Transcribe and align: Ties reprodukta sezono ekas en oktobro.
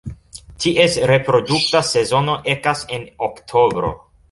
Ties 0.63 0.95
reprodukta 1.11 1.83
sezono 1.91 2.39
ekas 2.57 2.83
en 2.99 3.09
oktobro. 3.31 3.97